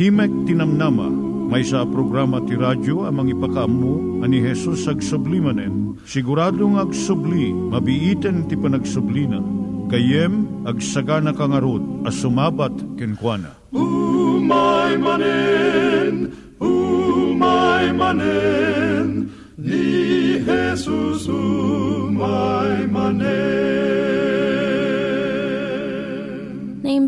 Timek 0.00 0.32
Tinamnama, 0.48 1.12
may 1.52 1.60
sa 1.60 1.84
programa 1.84 2.40
ti 2.48 2.56
radyo 2.56 3.04
amang 3.04 3.28
ipakaammo 3.36 4.24
ani 4.24 4.40
Jesus 4.40 4.88
ag 4.88 5.04
sublimanen. 5.04 6.00
Siguradong 6.08 6.80
ag 6.80 6.96
subli, 6.96 7.52
mabiiten 7.52 8.48
ti 8.48 8.56
panagsublina. 8.56 9.44
Kayem 9.92 10.64
ag 10.64 10.80
sagana 10.80 11.36
kangarot 11.36 11.84
as 12.08 12.16
sumabat 12.16 12.72
kenkwana. 12.96 13.52
Umay 13.76 14.96
manen, 14.96 16.32
umay 16.56 17.92
manen, 17.92 19.28
ni 19.60 20.40
Jesus 20.40 21.28
umay 21.28 22.88
manen. 22.88 23.39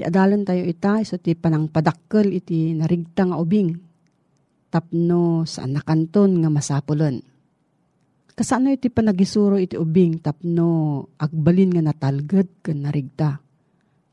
Ti 0.00 0.08
adalan 0.08 0.48
tayo 0.48 0.64
ita 0.64 0.96
iso 1.04 1.20
ti 1.20 1.36
panangpadakkel 1.36 2.32
iti 2.32 2.72
narigta 2.72 3.28
nga 3.28 3.36
ubing 3.36 3.76
tapno 4.72 5.44
sa 5.44 5.68
anakanton 5.68 6.40
nga 6.40 6.48
masapulan. 6.48 7.20
Kasano 8.32 8.72
iti 8.72 8.88
panagisuro 8.88 9.60
iti 9.60 9.76
ubing 9.76 10.24
tapno 10.24 11.04
agbalin 11.20 11.76
nga 11.76 11.92
natalged 11.92 12.64
ken 12.64 12.88
narigta. 12.88 13.44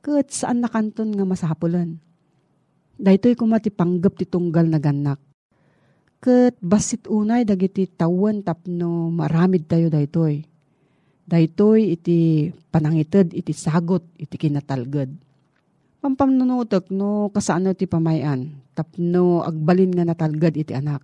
Ket 0.04 0.28
saan 0.28 0.60
nakanton 0.60 1.16
nga 1.16 1.24
masapulan. 1.24 1.96
Daytoy 3.00 3.40
kumati 3.40 3.72
panggap 3.72 4.20
ti 4.20 4.28
tunggal 4.28 4.68
na 4.68 4.84
ganak 4.84 5.24
Ket 6.20 6.60
basit 6.60 7.08
unay 7.08 7.48
dagiti 7.48 7.88
tawen 7.88 8.44
tapno 8.44 9.08
maramid 9.08 9.72
tayo 9.72 9.88
daytoy. 9.88 10.44
Daytoy 11.24 11.96
iti 11.96 12.52
panangited 12.76 13.32
iti 13.32 13.56
sagot 13.56 14.04
iti 14.20 14.36
kinatalged. 14.36 15.27
Pampamnunutok 16.08 16.88
no 16.96 17.28
kasano 17.36 17.76
ti 17.76 17.84
pamayan 17.84 18.64
tapno 18.72 19.44
agbalin 19.44 19.92
nga 19.92 20.08
natalged 20.08 20.56
iti 20.56 20.72
anak. 20.72 21.04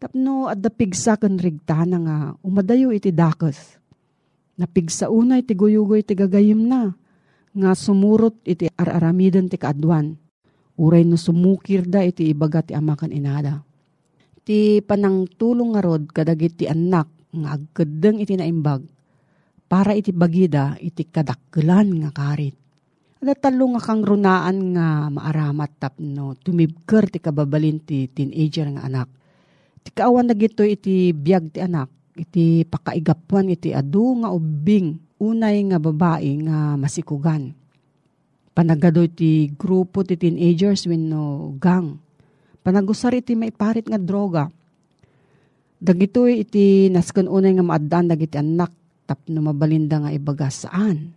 Tapno 0.00 0.48
adda 0.48 0.72
pigsa 0.72 1.20
ken 1.20 1.36
rigtana 1.36 2.00
nga 2.00 2.16
umadayo 2.40 2.88
iti 2.88 3.12
dakes. 3.12 3.76
Napigsa 4.56 5.12
unay 5.12 5.44
ti 5.44 5.52
guyugoy 5.52 6.00
ti 6.00 6.16
gagayim 6.16 6.64
na 6.64 6.88
nga 7.52 7.70
sumurot 7.76 8.40
iti 8.48 8.72
araramiden 8.80 9.52
ti 9.52 9.60
kaadwan. 9.60 10.16
Uray 10.80 11.04
no 11.04 11.20
sumukir 11.20 11.84
da 11.84 12.00
iti 12.00 12.32
ibaga 12.32 12.64
ti 12.64 12.72
amakan 12.72 13.12
inada 13.12 13.60
ti 14.40 14.80
panang 14.80 15.28
tulong 15.36 15.76
nga 15.76 15.84
rod 15.84 16.08
kadagit 16.16 16.56
ti 16.56 16.64
anak 16.64 17.12
nga 17.36 17.60
agkedeng 17.60 18.24
iti 18.24 18.40
naimbag 18.40 18.88
para 19.68 19.92
iti 19.92 20.16
bagida 20.16 20.80
iti 20.80 21.04
kadakkelan 21.04 22.00
nga 22.00 22.10
karit. 22.16 22.59
Ada 23.20 23.36
talo 23.36 23.68
nga 23.76 23.84
kang 23.84 24.00
runaan 24.00 24.72
nga 24.72 25.12
maaramat 25.12 25.76
tapno 25.76 26.32
tumibker 26.40 27.12
ti 27.12 27.20
kababalin 27.20 27.76
ti 27.84 28.08
teenager 28.08 28.72
nga 28.72 28.88
anak. 28.88 29.08
Ti 29.84 29.92
kaawan 29.92 30.28
na 30.28 30.34
gito 30.36 30.64
iti 30.64 31.12
biyag 31.12 31.52
ti 31.52 31.60
anak 31.60 31.92
iti 32.16 32.64
pakaigapuan 32.64 33.52
iti 33.52 33.76
adu 33.76 34.24
nga 34.24 34.32
ubing 34.32 34.96
unay 35.20 35.60
nga 35.68 35.76
babae 35.76 36.32
nga 36.48 36.80
masikugan. 36.80 37.52
Panagado 38.56 39.04
ti 39.12 39.52
grupo 39.52 40.00
ti 40.00 40.16
teenagers 40.16 40.88
wenno 40.88 41.52
gang 41.60 42.00
Panagusar 42.60 43.16
iti 43.16 43.32
maiparit 43.32 43.88
nga 43.88 43.96
droga. 43.96 44.44
Dagitoy 45.80 46.44
iti 46.44 46.92
nasken 46.92 47.24
unay 47.24 47.56
nga 47.56 47.64
maaddan 47.64 48.12
dagiti 48.12 48.36
anak 48.36 48.68
tapno 49.08 49.40
mabalinda 49.40 49.96
nga 49.96 50.12
ibaga 50.12 50.52
saan. 50.52 51.16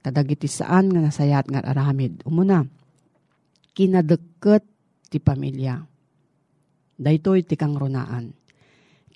Kadagiti 0.00 0.48
saan 0.48 0.88
nga 0.92 1.00
nasayat 1.04 1.48
nga 1.48 1.60
aramid. 1.60 2.24
Umuna, 2.24 2.64
kinadeket 3.76 4.64
ti 5.12 5.20
pamilya. 5.20 5.84
Daytoy 7.00 7.44
ti 7.44 7.56
kang 7.56 7.76
runaan. 7.76 8.32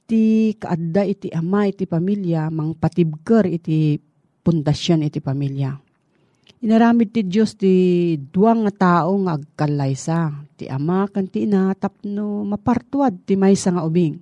Ti 0.05 0.53
kaadda 0.61 1.09
iti 1.09 1.33
ama 1.33 1.65
iti 1.65 1.89
pamilya 1.89 2.53
mang 2.53 2.77
patibker 2.77 3.49
iti 3.49 3.97
pundasyon 4.45 5.09
iti 5.09 5.25
pamilya 5.25 5.73
Inaramid 6.65 7.13
ti 7.13 7.21
Diyos 7.29 7.61
ti 7.61 7.73
duwang 8.17 8.65
nga 8.65 9.05
tao 9.05 9.13
nga 9.21 9.37
agkalaysa. 9.37 10.33
Ti 10.57 10.65
ama 10.73 11.05
kan 11.13 11.29
ti 11.29 11.45
ina 11.45 11.77
tapno 11.77 12.41
mapartuad 12.49 13.21
ti 13.29 13.37
maysa 13.37 13.77
nga 13.77 13.85
ubing. 13.85 14.17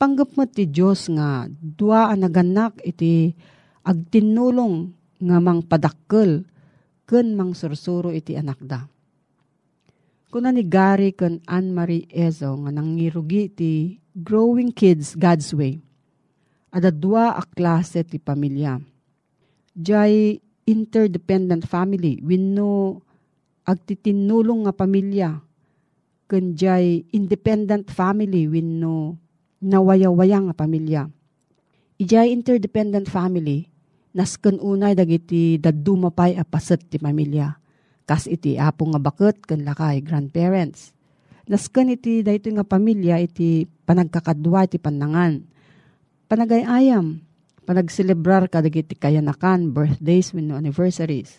Panggap 0.00 0.32
mo 0.32 0.48
ti 0.48 0.64
Diyos 0.64 1.12
nga 1.12 1.44
duwa 1.60 2.16
naganak 2.16 2.80
iti 2.88 3.36
agtinulong 3.84 4.96
nga 5.18 5.38
mang 5.42 5.62
padakkel 5.66 6.46
ken 7.08 7.34
mang 7.34 7.52
sursuro 7.54 8.14
iti 8.14 8.38
anak 8.38 8.60
da. 8.62 8.86
Kuna 10.28 10.52
ni 10.52 10.62
Gary 10.64 11.16
ken 11.16 11.40
Anne-Marie 11.48 12.06
Ezo 12.12 12.52
nga 12.62 12.70
nangirugi 12.70 13.42
ti 13.48 13.72
Growing 14.12 14.74
Kids 14.74 15.16
God's 15.16 15.50
Way. 15.56 15.80
Ada 16.68 16.92
dua 16.92 17.32
a 17.32 17.42
klase 17.42 18.04
ti 18.04 18.20
pamilya. 18.20 18.76
Jay 19.72 20.36
interdependent 20.68 21.64
family 21.64 22.20
wenno 22.20 23.00
agtitinulong 23.64 24.68
nga 24.68 24.74
pamilya 24.76 25.48
kenjay 26.28 27.08
independent 27.16 27.88
family 27.88 28.44
wenno 28.44 29.16
nawaya-waya 29.64 30.44
nga 30.44 30.54
pamilya. 30.54 31.08
Ijay 31.98 32.30
interdependent 32.30 33.08
family 33.08 33.66
nasken 34.16 34.60
unay 34.62 34.96
dagiti 34.96 35.60
daddu 35.60 35.98
mapay 35.98 36.36
a 36.38 36.44
paset 36.44 36.80
ti 36.86 36.96
pamilya. 36.96 37.58
Kas 38.08 38.24
iti 38.24 38.56
apo 38.56 38.88
nga 38.88 39.00
baket 39.00 39.44
ken 39.44 39.68
lakay 39.68 40.00
grandparents. 40.00 40.96
Nasken 41.48 41.92
iti 41.92 42.24
daytoy 42.24 42.56
nga 42.56 42.64
pamilya 42.64 43.20
iti 43.20 43.64
panagkakadwa 43.64 44.68
iti 44.68 44.80
panangan. 44.80 45.44
Panagayayam 46.28 47.28
panagselebrar 47.68 48.48
ka 48.48 48.64
dagiti 48.64 48.96
kayanakan, 48.96 49.76
birthdays, 49.76 50.32
wenno 50.32 50.56
anniversaries. 50.56 51.36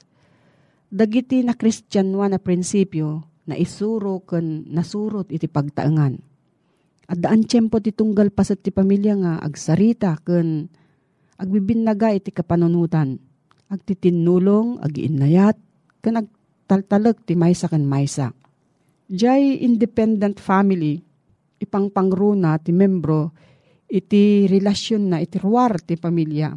Dagiti 0.94 1.42
na 1.42 1.58
kristyanwa 1.58 2.30
na 2.30 2.38
prinsipyo 2.38 3.26
na 3.50 3.58
isuro 3.58 4.22
ken 4.22 4.70
nasurot 4.70 5.34
iti 5.34 5.50
pagtaengan. 5.50 6.22
At 7.10 7.18
daan 7.18 7.50
tiyempo 7.50 7.82
ti 7.82 7.90
tunggal 7.90 8.30
pasat 8.30 8.62
ti 8.62 8.70
pamilya 8.70 9.18
nga 9.18 9.34
agsarita 9.42 10.22
ken 10.22 10.70
agbibinnaga 11.40 12.12
iti 12.12 12.36
kapanunutan. 12.36 13.16
Agtitinulong, 13.72 14.84
agiinayat, 14.84 15.56
ken 16.04 16.20
agtaltalag 16.20 17.24
ti 17.24 17.40
maysa 17.40 17.72
ken 17.72 17.88
maysa. 17.88 18.36
Jay 19.10 19.64
independent 19.64 20.38
family, 20.38 21.00
ipangpangruna 21.58 22.60
ti 22.62 22.76
membro 22.76 23.34
iti 23.90 24.46
relasyon 24.46 25.04
na 25.10 25.18
iti 25.18 25.42
ruwar 25.42 25.82
ti 25.82 25.98
pamilya. 25.98 26.54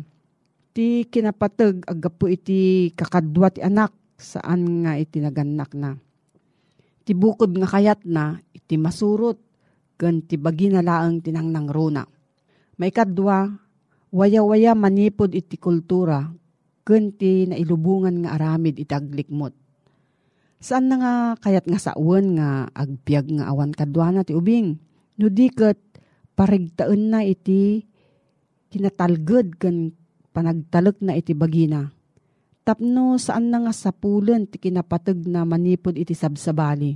Ti 0.73 1.09
kinapatag 1.09 1.85
agapu 1.85 2.29
iti 2.33 2.93
kakadwa 2.93 3.49
ti 3.53 3.61
anak 3.65 3.93
saan 4.17 4.85
nga 4.85 4.97
iti 4.97 5.21
naganak 5.21 5.73
na. 5.77 5.97
Ti 7.03 7.13
bukod 7.17 7.57
nga 7.57 7.69
kayat 7.69 8.05
na 8.09 8.37
iti 8.53 8.77
masurot 8.77 9.37
ken 9.97 10.25
ti 10.25 10.37
bagi 10.41 10.73
na 10.73 10.81
laang 10.81 11.21
tinangnang 11.21 11.69
runa. 11.69 12.05
May 12.81 12.89
kadwa, 12.89 13.62
waya-waya 14.13 14.77
manipod 14.77 15.33
iti 15.33 15.57
kultura 15.57 16.29
ken 16.85 17.17
ti 17.17 17.49
nailubungan 17.49 18.23
nga 18.23 18.37
aramid 18.37 18.77
iti 18.77 18.93
aglikmot. 18.93 19.57
Saan 20.63 20.87
na 20.87 20.97
nga 21.01 21.13
kayat 21.43 21.67
nga 21.67 21.81
sawan 21.81 22.39
nga 22.39 22.71
agbyag 22.71 23.27
nga 23.41 23.51
awan 23.51 23.75
kadwa 23.75 24.15
na 24.15 24.23
ti 24.23 24.37
ubing? 24.37 24.79
No 25.19 25.27
di 25.27 25.51
ket 25.51 25.81
parigtaen 26.39 27.11
na 27.11 27.27
iti 27.27 27.83
kinatalged 28.71 29.59
kan 29.59 29.91
panagtalek 30.31 31.03
na 31.03 31.19
iti 31.19 31.35
bagina. 31.35 31.91
Tapno 32.63 33.19
saan 33.19 33.51
na 33.51 33.59
nga 33.67 33.75
sapulen 33.75 34.47
ti 34.47 34.63
kinapateg 34.63 35.27
na 35.27 35.43
manipod 35.43 35.99
iti 35.99 36.15
sabsabali. 36.15 36.95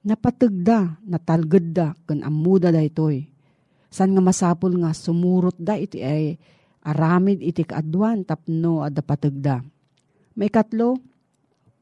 Napateg 0.00 0.64
da, 0.64 0.96
natalged 1.04 1.76
da, 1.76 1.92
kan 2.08 2.24
amuda 2.24 2.72
da 2.72 2.80
itoy. 2.80 3.28
San 3.90 4.14
nga 4.14 4.22
masapul 4.22 4.78
nga 4.78 4.94
sumurot 4.94 5.58
da 5.58 5.74
iti 5.74 5.98
ay 6.00 6.38
aramid 6.86 7.42
iti 7.42 7.66
kaadwan 7.66 8.22
tapno 8.22 8.86
adda 8.86 9.02
pateg 9.02 9.34
da. 9.42 9.58
May 10.38 10.48
katlo, 10.48 10.96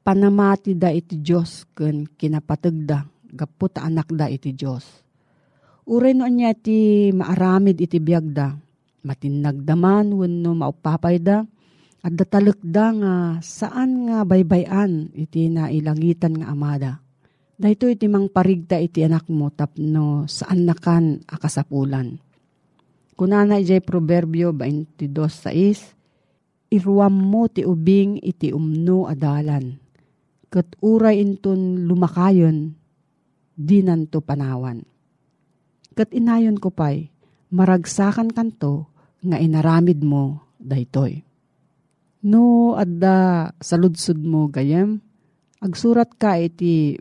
panamati 0.03 0.73
da 0.73 0.89
iti 0.89 1.21
Diyos 1.21 1.69
kan 1.77 2.09
kinapateg 2.09 2.77
da, 2.89 3.05
gapot 3.29 3.77
anak 3.77 4.09
da 4.11 4.27
iti 4.27 4.57
Diyos 4.57 5.07
Uray 5.89 6.13
no 6.13 6.29
anya 6.29 6.53
ti 6.53 7.09
maaramid 7.17 7.81
iti 7.81 7.97
biyagda. 7.97 8.61
Matinagdaman 9.09 10.13
wenno 10.13 10.53
maupapay 10.53 11.17
da. 11.17 11.49
At 12.05 12.13
datalek 12.13 12.61
da 12.61 12.93
nga 12.93 13.15
saan 13.41 14.05
nga 14.05 14.29
baybayan 14.29 15.09
iti 15.17 15.49
nailangitan 15.49 16.37
nga 16.37 16.53
amada. 16.53 17.01
Dahito 17.59 17.91
iti 17.91 18.07
mang 18.07 18.31
parigda 18.31 18.79
iti 18.79 19.03
anak 19.03 19.27
mo 19.27 19.51
tapno 19.51 20.31
saan 20.31 20.63
nakan 20.63 21.27
akasapulan. 21.27 22.23
Kunana 23.19 23.59
ijay 23.59 23.83
proverbio 23.83 24.55
22.6 24.55 25.99
Iruam 26.69 27.17
mo 27.17 27.49
ti 27.49 27.65
ubing 27.65 28.21
iti 28.21 28.53
umno 28.53 29.09
adalan. 29.09 29.81
Kat 30.53 30.77
uray 30.85 31.17
inton 31.17 31.89
lumakayon 31.89 32.77
di 33.57 33.81
nanto 33.81 34.21
panawan. 34.21 34.85
Kat 35.97 36.13
inayon 36.13 36.61
ko 36.61 36.69
pa'y, 36.69 37.09
maragsakan 37.57 38.31
kanto 38.37 38.93
nga 39.25 39.41
inaramid 39.41 40.05
mo 40.05 40.53
daytoy. 40.61 41.25
No, 42.29 42.77
adda 42.77 43.51
saludsud 43.65 44.21
mo 44.21 44.53
gayem, 44.53 45.01
agsurat 45.65 46.13
ka 46.21 46.37
iti 46.37 47.01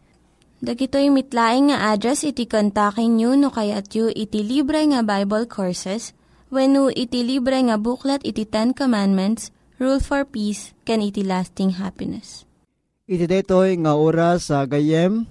Dagitoy 0.61 1.09
mitlaing 1.09 1.73
nga 1.73 1.89
address 1.89 2.21
iti 2.21 2.45
kontakin 2.45 3.17
nyo 3.17 3.33
no 3.33 3.49
kayat 3.49 3.89
yu 3.97 4.13
iti 4.13 4.45
libre 4.45 4.85
nga 4.85 5.01
Bible 5.01 5.49
Courses 5.49 6.13
when 6.53 6.77
iti 6.93 7.25
libre 7.25 7.57
nga 7.65 7.81
buklat 7.81 8.21
iti 8.21 8.45
Ten 8.45 8.69
Commandments, 8.77 9.49
Rule 9.81 9.97
for 9.97 10.21
Peace, 10.21 10.77
can 10.85 11.01
iti 11.01 11.25
lasting 11.25 11.81
happiness. 11.81 12.45
Iti 13.09 13.25
detoy 13.25 13.73
nga 13.81 13.97
oras 13.97 14.53
sa 14.53 14.69
gayem 14.69 15.25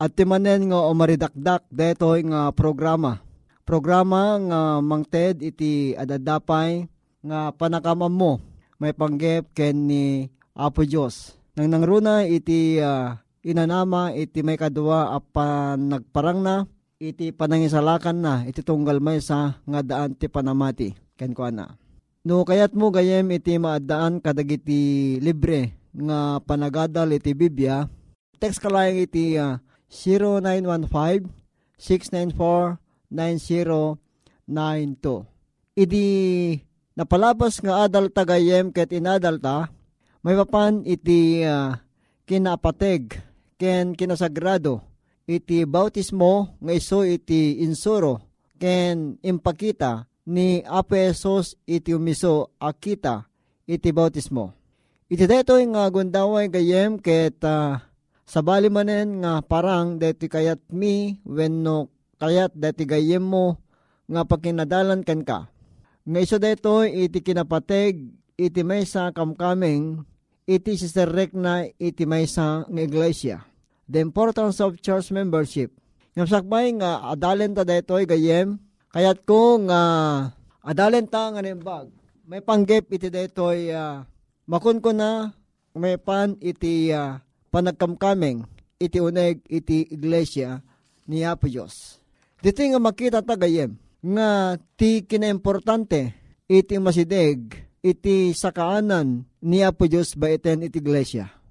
at 0.00 0.16
timanen 0.16 0.72
nga 0.72 0.88
umaridakdak 0.88 1.68
detoy 1.68 2.24
nga 2.24 2.48
programa. 2.56 3.20
Programa 3.68 4.40
nga 4.40 4.60
mangted 4.80 5.44
iti 5.44 5.92
adadapay 5.92 6.88
nga 7.20 7.52
panakamam 7.52 8.08
mo 8.08 8.32
may 8.80 8.96
panggep 8.96 9.52
ken 9.52 9.84
ni 9.84 10.32
Apo 10.56 10.88
Diyos. 10.88 11.36
Nang 11.60 11.68
nangruna 11.68 12.24
iti 12.24 12.80
uh, 12.80 13.20
inanama 13.42 14.14
iti 14.14 14.46
may 14.46 14.54
kadua 14.54 15.18
apan 15.18 15.90
nagparang 15.90 16.40
na 16.40 16.64
iti 17.02 17.34
panangisalakan 17.34 18.16
na 18.22 18.46
iti 18.46 18.62
tunggal 18.62 19.02
may 19.02 19.18
sa 19.18 19.58
nga 19.66 19.82
daan 19.82 20.14
ti 20.14 20.30
panamati 20.30 20.94
ken 21.18 21.34
ko 21.34 21.50
na. 21.50 21.74
No 22.22 22.46
kayat 22.46 22.78
mo 22.78 22.94
gayem 22.94 23.26
iti 23.34 23.58
maadaan 23.58 24.22
kadagiti 24.22 25.18
libre 25.18 25.74
nga 25.90 26.38
panagadal 26.38 27.10
iti 27.10 27.34
Biblia 27.34 27.90
text 28.38 28.62
ka 28.62 28.70
lang 28.70 28.94
iti 28.94 29.34
uh, 29.34 29.58
0915 29.90 31.26
694 31.82 32.78
9092. 33.10 35.26
Idi 35.74 36.06
napalabas 36.94 37.58
nga 37.58 37.90
adal 37.90 38.06
tagayem 38.14 38.70
ket 38.70 38.94
inadalta 38.94 39.74
may 40.22 40.38
papan 40.38 40.86
iti 40.86 41.42
uh, 41.42 41.74
kinapateg 42.30 43.31
ken 43.62 43.94
kinasagrado 43.94 44.82
iti 45.30 45.62
bautismo 45.62 46.58
nga 46.58 46.72
iso 46.74 47.06
iti 47.06 47.62
insuro 47.62 48.18
ken 48.58 49.22
impakita 49.22 50.10
ni 50.26 50.66
Apesos 50.66 51.54
iti 51.62 51.94
umiso 51.94 52.50
akita 52.58 53.30
iti 53.66 53.94
bautismo. 53.94 54.50
Iti 55.06 55.30
detoy 55.30 55.62
nga 55.70 55.86
gundaway 55.94 56.50
gayem 56.50 56.98
ket 56.98 57.38
uh, 57.46 57.78
sabali 58.26 58.66
manen 58.66 59.22
nga 59.22 59.38
parang 59.46 59.94
deti 59.94 60.26
kayat 60.26 60.58
mi 60.74 61.22
wenno 61.22 61.86
kayat 62.18 62.50
deti 62.58 62.82
gayem 62.82 63.22
mo 63.22 63.62
nga 64.10 64.26
pakinadalan 64.26 65.06
ken 65.06 65.22
ka. 65.22 65.46
Nga 66.02 66.18
iso 66.18 66.36
detoy 66.42 67.06
iti 67.06 67.22
kinapateg 67.22 68.10
iti 68.34 68.60
maysa 68.66 69.14
kamkameng 69.14 70.02
iti 70.48 70.74
sisterrek 70.74 71.30
na 71.36 71.62
iti 71.78 72.02
maysa 72.08 72.66
nga 72.66 72.82
iglesia. 72.82 73.51
The 73.92 74.00
importance 74.00 74.56
of 74.64 74.80
church 74.80 75.12
membership. 75.12 75.68
Ngam 76.16 76.24
sakbay 76.24 76.72
nga 76.80 77.12
adalen 77.12 77.52
ta 77.52 77.60
detoy 77.60 78.08
gayem 78.08 78.56
kayat 78.88 79.20
ko 79.28 79.60
nga 79.68 79.80
adalen 80.64 81.04
ta 81.04 81.28
nga 81.28 81.44
nimbag. 81.44 81.92
May 82.24 82.40
panggep 82.40 82.88
iti 82.88 83.12
detoy 83.12 83.68
uh, 83.68 84.00
makun 84.48 84.80
ko 84.80 84.96
na 84.96 85.36
may 85.76 86.00
pan 86.00 86.40
iti 86.40 86.88
uh, 86.88 87.20
panagkamkameng 87.52 88.48
iti 88.80 88.96
uneg 88.96 89.44
iti 89.44 89.84
iglesia 89.92 90.64
ni 91.04 91.20
Apo 91.28 91.52
Diyos. 91.52 92.00
Dito 92.40 92.64
nga 92.64 92.80
makita 92.80 93.20
tagayem 93.20 93.76
nga 94.00 94.56
ti 94.72 95.04
kinaimportante 95.04 96.16
iti 96.48 96.80
masideg 96.80 97.60
iti 97.84 98.32
sakaanan 98.32 99.28
ni 99.44 99.60
Apo 99.60 99.84
Diyos 99.84 100.16
ba 100.16 100.32
iten 100.32 100.64
iti 100.64 100.80
iglesia. 100.80 101.41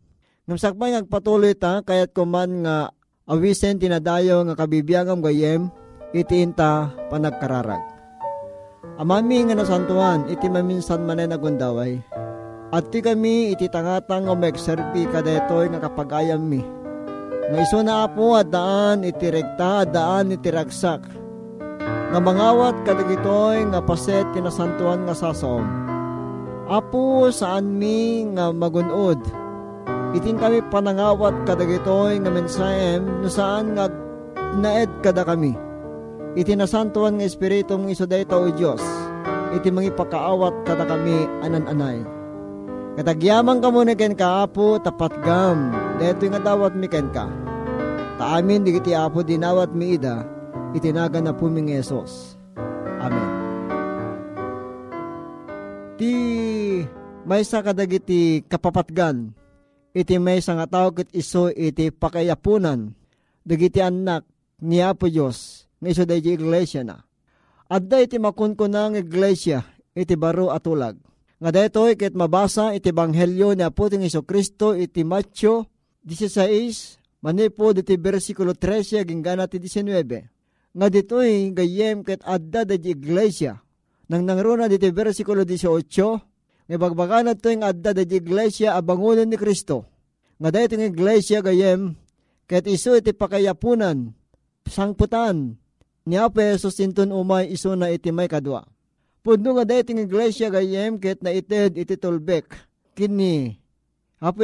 Ngam 0.51 0.59
sakbay 0.59 0.91
nagpatuloy 0.91 1.55
ta 1.55 1.79
kayat 1.79 2.11
kuman 2.11 2.67
nga 2.67 2.91
awisen 3.23 3.79
tinadayo 3.79 4.43
nga 4.43 4.59
kabibiyagam 4.59 5.23
gayem 5.23 5.71
iti 6.11 6.43
inta 6.43 6.91
panagkararag. 7.07 7.79
Amami 8.99 9.47
nga 9.47 9.55
nasantuan 9.55 10.27
iti 10.27 10.51
maminsan 10.51 11.07
manen 11.07 11.31
nagundaway. 11.31 12.03
At 12.67 12.91
ti 12.91 12.99
kami 12.99 13.55
iti 13.55 13.71
tangatang 13.71 14.27
o 14.27 14.35
megserpi 14.35 15.07
kadetoy 15.07 15.71
nga 15.71 15.87
kapagayam 15.87 16.43
mi. 16.43 16.59
Nga 17.47 17.57
iso 17.63 17.79
na 17.79 18.03
apo 18.03 18.35
at 18.35 18.51
daan 18.51 19.07
iti 19.07 19.31
rekta 19.31 19.87
at 19.87 19.95
daan 19.95 20.35
iti 20.35 20.51
ragsak. 20.51 20.99
Nga 22.11 22.19
mangawat 22.19 22.75
kadagitoy 22.83 23.71
nga 23.71 23.79
paset 23.79 24.27
tinasantuan 24.35 25.07
nga 25.07 25.15
sasom. 25.15 25.63
Apo 26.67 27.31
saan 27.31 27.79
mi 27.79 28.27
nga 28.35 28.51
magunod. 28.51 29.39
Itin 30.11 30.35
kami 30.35 30.59
panangawat 30.67 31.47
kadagitoy 31.47 32.19
nga 32.19 32.31
mensayem 32.31 33.23
no 33.23 33.31
saan 33.31 33.79
nga 33.79 33.87
naed 34.59 34.91
kada 34.99 35.23
kami. 35.23 35.55
Iti 36.35 36.51
nasantuan 36.51 37.15
nga 37.15 37.27
espiritu 37.27 37.79
mong 37.79 37.95
iso 37.95 38.03
dayta 38.03 38.35
o 38.35 38.51
Diyos. 38.51 38.83
Iti 39.55 39.71
mga 39.71 39.95
ipakaawat 39.95 40.67
kada 40.67 40.83
kami 40.83 41.27
anan-anay. 41.43 42.03
Katagyaman 42.99 43.63
ka 43.63 43.71
muna 43.71 43.95
ken 43.95 44.15
ka 44.19 44.43
apo 44.43 44.75
tapat 44.83 45.15
gam. 45.23 45.71
Dito 45.95 46.27
nga 46.27 46.43
dawat 46.43 46.75
mi 46.75 46.91
ken 46.91 47.07
ka. 47.15 47.31
Taamin 48.19 48.67
di 48.67 48.75
kiti 48.75 48.91
apo 48.91 49.23
dinawat 49.23 49.71
mi 49.71 49.95
ida. 49.95 50.27
Itinaga 50.75 51.23
na 51.23 51.31
po 51.31 51.47
mi 51.47 51.63
Yesus. 51.71 52.35
Amen. 52.99 53.29
Ti 55.95 56.13
may 57.23 57.43
sa 57.47 57.63
kadagiti 57.63 58.43
kapapatgan. 58.43 59.40
Iti 59.91 60.15
may 60.19 60.39
nga 60.39 60.67
tao 60.67 60.95
kit 60.95 61.11
iso 61.11 61.51
iti 61.51 61.91
pakayapunan. 61.91 62.95
Dagiti 63.43 63.83
anak 63.83 64.23
ni 64.63 64.79
Apo 64.79 65.11
Diyos. 65.11 65.67
Nga 65.83 65.87
iso 65.91 66.03
da 66.07 66.15
iglesia 66.15 66.85
na. 66.85 67.03
Adda 67.67 68.03
iti 68.03 68.15
makunko 68.19 68.67
ng 68.71 68.99
iglesia. 68.99 69.63
Iti 69.91 70.15
baro 70.15 70.51
atulag 70.55 70.95
nga 71.41 71.49
detoy 71.49 71.97
ket 71.97 72.13
mabasa 72.13 72.77
iti 72.77 72.93
banghelyo 72.93 73.57
ni 73.57 73.65
Aputing 73.65 74.05
Iso 74.05 74.21
Kristo 74.21 74.77
iti 74.77 75.01
Matthew 75.01 75.65
16 76.05 77.25
manipo 77.25 77.73
iti 77.73 77.97
bersikulo 77.97 78.53
13 78.53 79.01
aging 79.01 79.25
gana 79.25 79.49
ti 79.49 79.57
19 79.57 80.77
nga 80.77 80.87
ditoy 80.87 81.49
gayem 81.49 82.05
ket 82.05 82.21
adda 82.21 82.61
da 82.61 82.77
iglesia 82.77 83.57
nang 84.05 84.21
nangruna 84.21 84.69
diti 84.69 84.93
bersikulo 84.93 85.41
18 85.41 86.30
nga 86.71 86.79
bagbagan 86.79 87.35
to 87.35 87.51
yung 87.51 87.67
adda 87.67 87.91
da 87.91 88.07
iglesia 88.07 88.79
abangunan 88.79 89.27
ni 89.27 89.35
Kristo 89.35 89.83
nga 90.39 90.55
dito 90.55 90.79
ng 90.79 90.87
iglesia 90.87 91.43
gayem 91.43 91.99
ket 92.47 92.63
iso 92.71 92.95
iti 92.95 93.11
pakayapunan 93.11 94.15
sangputan 94.71 95.59
ni 96.07 96.15
Apo 96.15 96.39
Jesus 96.39 96.79
sinton 96.79 97.11
umay 97.11 97.51
iso 97.51 97.75
na 97.75 97.91
iti 97.91 98.15
may 98.15 98.31
kadwa 98.31 98.63
Pudno 99.21 99.53
nga 99.53 99.67
dating 99.67 100.07
iglesia 100.07 100.47
gayem 100.47 100.95
ket 100.95 101.19
na 101.19 101.29
ited 101.29 101.75
iti 101.75 101.93
tulbek 101.99 102.55
kini 102.95 103.53
Apo. 104.21 104.41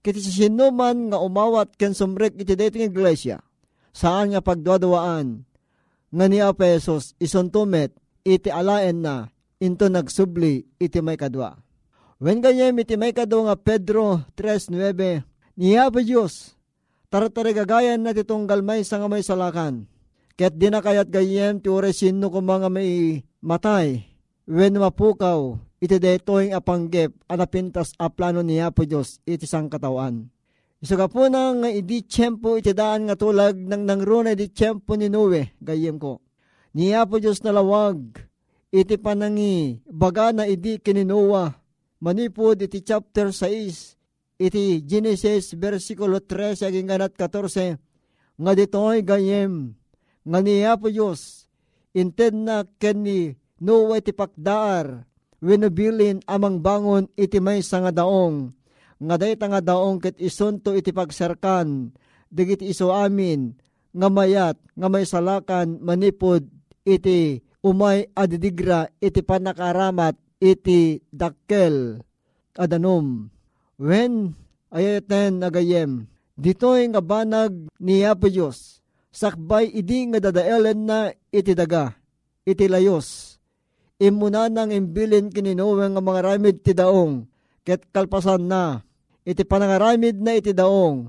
Kiti 0.00 0.20
si 0.22 0.32
sinuman 0.32 1.12
nga 1.12 1.18
umawat 1.20 1.74
ken 1.78 1.94
sumrek 1.94 2.34
iti 2.38 2.54
dating 2.54 2.90
iglesia. 2.90 3.42
Saan 3.90 4.32
nga 4.34 4.40
pagdwadawaan 4.42 5.42
nga 6.14 6.24
ni 6.30 6.38
Apo 6.38 6.62
Esos 6.62 7.18
isontumet 7.18 7.90
iti 8.22 8.52
alaen 8.54 9.02
na 9.02 9.34
into 9.60 9.86
nagsubli 9.92 10.66
iti 10.80 10.98
may 11.04 11.20
kadwa. 11.20 11.60
Wen 12.16 12.40
gayem 12.40 12.76
iti 12.80 12.96
may 12.96 13.12
kado 13.12 13.44
nga 13.44 13.56
Pedro 13.56 14.24
3.9 14.36 15.30
Niya 15.60 15.92
pa 15.92 16.00
Diyos, 16.00 16.56
taratari 17.12 17.52
gagayan 17.52 18.00
na 18.00 18.16
titong 18.16 18.48
galmay 18.48 18.80
sa 18.80 18.96
nga 18.96 19.12
may 19.12 19.20
salakan. 19.20 19.84
Ket 20.40 20.56
di 20.56 20.72
na 20.72 20.80
kayat 20.80 21.12
gayem 21.12 21.60
ti 21.60 21.68
ure 21.68 21.92
sino 21.92 22.32
ko 22.32 22.40
mga 22.40 22.72
may 22.72 23.20
matay. 23.44 24.08
Wen 24.48 24.80
mapukaw, 24.80 25.60
iti 25.76 26.00
detoing 26.00 26.56
apanggep, 26.56 27.12
anapintas 27.28 27.92
a 28.00 28.08
plano 28.08 28.40
niya 28.40 28.72
po 28.72 28.88
Diyos, 28.88 29.20
iti 29.28 29.44
sang 29.44 29.68
katawan. 29.68 30.32
Iso 30.80 30.96
ka 30.96 31.12
po 31.12 31.28
nang 31.28 31.60
idi 31.68 32.08
tiyempo 32.08 32.56
iti 32.56 32.72
daan 32.72 33.04
nga 33.04 33.20
tulag 33.20 33.52
ng 33.52 33.84
nangruna 33.84 34.32
di 34.32 34.48
tiyempo 34.48 34.96
ni 34.96 35.12
Noe, 35.12 35.60
gayem 35.60 36.00
ko. 36.00 36.24
Niya 36.72 37.04
po 37.04 37.20
Diyos 37.20 37.44
nalawag, 37.44 38.16
iti 38.70 38.96
panangi, 38.96 39.82
baga 39.90 40.30
na 40.30 40.46
idi 40.46 40.78
kininoa, 40.78 41.50
manipod 41.98 42.62
iti 42.62 42.80
chapter 42.86 43.34
6, 43.34 44.38
iti 44.38 44.80
Genesis 44.86 45.58
versikulo 45.58 46.22
13 46.22 46.70
aging 46.70 46.88
ganat 46.88 47.12
14, 47.18 47.76
nga 48.40 48.52
dito'y 48.54 49.02
gayem, 49.02 49.74
nga 50.22 50.38
niya 50.38 50.78
po 50.78 50.88
Diyos, 50.88 51.50
inted 51.92 52.32
na 52.32 52.64
ken 52.78 53.04
ni 53.04 53.20
Noe 53.60 54.00
iti 54.00 54.16
pakdaar, 54.16 55.04
winubilin 55.44 56.24
amang 56.24 56.64
bangon 56.64 57.12
iti 57.12 57.36
may 57.44 57.60
nga 57.60 57.92
daong, 57.92 58.48
nga 58.96 59.20
dayta 59.20 59.52
nga 59.52 59.60
daong 59.60 60.00
ket 60.00 60.16
isunto 60.16 60.72
iti 60.72 60.96
pagserkan, 60.96 61.92
digiti 62.32 62.72
iso 62.72 62.88
amin, 62.88 63.52
nga 63.92 64.08
mayat, 64.08 64.56
nga 64.72 64.88
may 64.88 65.04
salakan, 65.04 65.76
manipod, 65.84 66.48
iti 66.88 67.44
umay 67.60 68.08
adidigra, 68.16 68.88
iti 69.00 69.20
panakaramat, 69.20 70.16
iti 70.40 71.04
dakkel, 71.12 72.00
adanom. 72.56 73.28
When 73.80 74.36
ayaten 74.72 75.40
nagayem, 75.40 76.08
dito'y 76.36 76.88
nga 76.92 77.00
banag 77.00 77.72
ni 77.80 78.04
Apo 78.04 78.28
Diyos, 78.28 78.80
sakbay 79.12 79.68
idi 79.68 80.08
nga 80.12 80.20
dadaelen 80.20 80.84
na 80.84 81.12
iti 81.32 81.56
daga, 81.56 81.96
iti 82.44 82.68
layos, 82.68 83.36
imuna 84.00 84.48
nang 84.48 84.72
imbilin 84.72 85.28
kininuwe 85.32 85.88
nga 85.92 86.00
mga 86.00 86.20
ramid 86.24 86.56
ti 86.64 86.72
daong, 86.72 87.28
ket 87.64 87.88
kalpasan 87.92 88.48
na, 88.48 88.80
iti 89.24 89.44
panangaramid 89.44 90.16
na 90.20 90.36
iti 90.36 90.56
daong, 90.56 91.08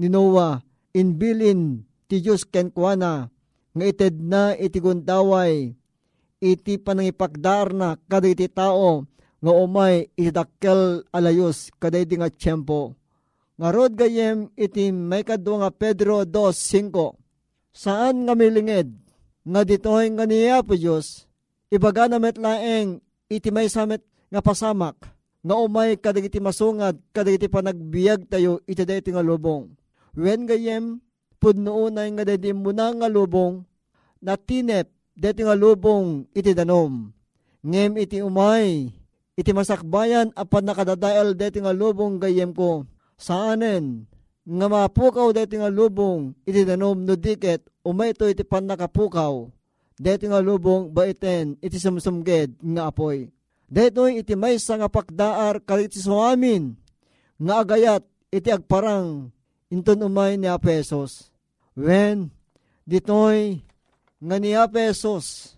ni 0.00 0.08
Noah, 0.08 0.64
inbilin 0.96 1.84
ti 2.08 2.24
Diyos 2.24 2.48
ken 2.48 2.72
kuana, 2.72 3.28
nga 3.70 3.84
ited 3.84 4.16
na 4.20 4.56
iti 4.56 4.80
gundaway, 4.80 5.76
iti 6.40 6.80
panangipagdar 6.80 7.76
na 7.76 8.00
kada 8.08 8.26
iti 8.26 8.48
tao, 8.48 9.04
nga 9.40 9.52
umay 9.52 10.08
iti 10.16 10.32
dakkel 10.32 11.04
alayos 11.12 11.72
kada 11.76 12.00
iti 12.00 12.16
nga 12.16 12.32
tiyempo. 12.32 12.96
Nga 13.60 13.68
rod 13.76 13.92
gayem 13.92 14.48
iti 14.56 14.88
may 14.88 15.20
kadwa 15.20 15.68
nga 15.68 15.70
Pedro 15.70 16.24
2.5, 16.24 17.76
saan 17.76 18.24
nga 18.24 18.32
milingid, 18.32 18.88
nga 19.44 19.60
dito'y 19.64 20.08
nga 20.16 20.24
niya 20.24 20.64
po 20.64 20.72
Diyos, 20.76 21.28
ibaga 21.68 22.08
na 22.08 22.16
metlaeng 22.16 23.04
iti 23.28 23.48
may 23.52 23.68
samet 23.68 24.00
nga 24.32 24.40
pasamak, 24.40 24.96
nga 25.40 25.54
umay 25.56 25.96
kadagiti 25.96 26.40
masungad, 26.40 27.00
kadagiti 27.12 27.48
panagbiag 27.48 28.28
tayo, 28.28 28.60
iti 28.68 28.84
dati 28.84 29.12
nga 29.12 29.24
lubong. 29.24 29.72
Wen 30.16 30.44
gayem, 30.44 31.00
pudno 31.40 31.88
unay 31.88 32.12
nga 32.12 32.24
dadi 32.28 32.52
muna 32.52 32.92
nga 32.92 33.08
lubong, 33.08 33.64
na 34.20 34.36
tinep, 34.36 34.92
dati 35.20 35.44
nga 35.44 35.52
lubong, 35.52 36.24
iti 36.32 36.56
danom. 36.56 37.12
Ngem 37.60 38.00
iti 38.00 38.24
umay, 38.24 38.88
iti 39.36 39.50
masakbayan, 39.52 40.32
apan 40.32 40.64
nakadadael 40.64 41.36
dati 41.36 41.60
nga 41.60 41.76
lubong 41.76 42.16
gayem 42.16 42.56
ko, 42.56 42.88
saanen, 43.20 44.08
nga 44.48 44.66
mapukaw 44.72 45.28
dati 45.36 45.60
nga 45.60 45.68
lubong, 45.68 46.32
iti 46.48 46.64
danom 46.64 47.04
no 47.04 47.20
diket, 47.20 47.68
umay 47.84 48.16
ito 48.16 48.24
iti 48.24 48.48
pan 48.48 48.64
nakapukaw, 48.64 49.52
dati 50.00 50.24
nga 50.24 50.40
lubong, 50.40 50.88
baiten, 50.88 51.60
iti 51.60 51.76
sumsumged, 51.76 52.56
nga 52.64 52.88
apoy 52.88 53.28
Detoy 53.70 54.18
iti 54.18 54.34
may 54.34 54.58
nga 54.58 54.90
pakdaar 54.90 55.62
kaliti 55.62 56.02
suamin 56.02 56.74
nga 57.38 57.62
agayat 57.62 58.02
iti 58.34 58.50
agparang 58.50 59.30
inton 59.70 60.02
umay 60.02 60.34
ni 60.34 60.50
Apesos. 60.50 61.30
When 61.78 62.34
ditoy 62.82 63.62
nga 64.20 64.36
ni 64.36 64.52
Apesos 64.52 65.56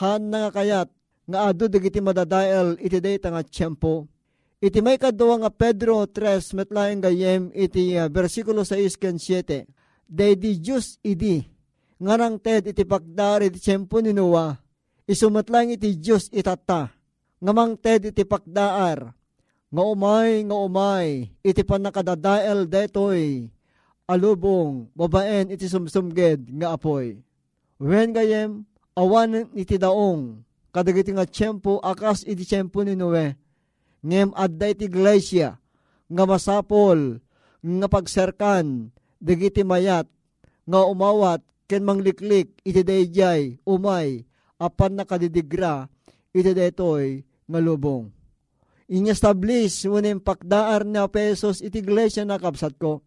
han 0.00 0.28
nga 0.28 0.52
kayat 0.52 0.88
nga 1.26 1.48
adu 1.48 1.66
dagiti 1.66 1.98
madadael 1.98 2.76
iti 2.78 3.00
dayta 3.00 3.32
nga 3.32 3.40
tiyempo. 3.40 4.06
Iti 4.62 4.78
may 4.78 5.00
kadwa 5.00 5.42
nga 5.42 5.50
Pedro 5.50 6.06
3 6.06 6.54
metlaeng 6.54 7.02
gayem 7.02 7.50
iti 7.50 7.98
uh, 7.98 8.06
versikulo 8.06 8.62
6 8.62 9.00
ken 9.00 9.18
7. 9.18 9.66
Day 10.06 10.36
di 10.36 10.60
Diyos 10.60 11.00
idi 11.02 11.42
nga 11.98 12.14
nang 12.20 12.38
ted 12.38 12.70
iti 12.70 12.84
pagdar 12.86 13.42
iti 13.42 13.58
tiyempo 13.58 13.98
ni 13.98 14.14
Noah 14.14 14.54
isumatlang 15.08 15.74
iti 15.74 15.98
Diyos 15.98 16.30
itata 16.30 17.02
ngamang 17.42 17.74
ted 17.74 18.14
iti 18.14 18.22
pakdaar, 18.22 19.10
nga 19.72 19.82
umay, 19.82 20.46
nga 20.46 20.56
umay, 20.62 21.26
iti 21.42 21.66
panakadadael 21.66 22.70
detoy, 22.70 23.50
alubong, 24.06 24.86
babaen 24.94 25.50
iti 25.50 25.66
sumsumged 25.66 26.46
nga 26.54 26.78
apoy. 26.78 27.18
Wen 27.82 28.14
gayem, 28.14 28.62
awan 28.94 29.50
iti 29.58 29.74
daong, 29.74 30.46
kadagiti 30.70 31.10
nga 31.10 31.26
tiyempo 31.26 31.82
akas 31.82 32.22
iti 32.22 32.46
tiyempo 32.46 32.86
ni 32.86 32.94
Noe, 32.94 33.34
ngem 34.06 34.30
adda 34.38 34.70
iti 34.70 34.86
iglesia, 34.86 35.58
nga 36.06 36.22
masapol, 36.22 37.18
nga 37.58 37.86
pagserkan, 37.90 38.94
dagiti 39.18 39.66
mayat, 39.66 40.06
nga 40.62 40.86
umawat, 40.86 41.42
ken 41.66 41.82
mangliklik, 41.82 42.54
iti 42.62 42.86
dayjay, 42.86 43.58
umay, 43.66 44.30
apan 44.62 45.02
nakadidigra, 45.02 45.90
iti 46.30 46.54
detoy, 46.54 47.26
nga 47.50 47.58
lubong. 47.58 48.14
Inyestablish 48.86 49.90
unim 49.90 50.22
pakdaar 50.22 50.86
na 50.86 51.10
pesos 51.10 51.58
iti 51.58 51.82
iglesia 51.82 52.22
na 52.22 52.38
kapsat 52.38 52.78
ko. 52.78 53.02